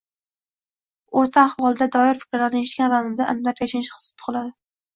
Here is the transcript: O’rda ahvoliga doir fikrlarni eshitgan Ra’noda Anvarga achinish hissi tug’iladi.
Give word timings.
O’rda 1.21 1.43
ahvoliga 1.49 1.89
doir 1.97 2.21
fikrlarni 2.23 2.63
eshitgan 2.65 2.91
Ra’noda 2.97 3.31
Anvarga 3.37 3.69
achinish 3.71 3.95
hissi 4.01 4.13
tug’iladi. 4.21 4.55